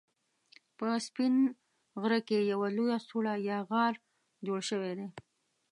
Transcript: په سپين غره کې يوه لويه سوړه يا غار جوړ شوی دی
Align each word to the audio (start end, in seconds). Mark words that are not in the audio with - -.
په 0.77 0.87
سپين 1.05 1.33
غره 2.01 2.19
کې 2.27 2.47
يوه 2.51 2.67
لويه 2.77 2.97
سوړه 3.07 3.33
يا 3.49 3.57
غار 3.69 3.93
جوړ 4.47 4.59
شوی 4.69 4.93
دی 4.99 5.07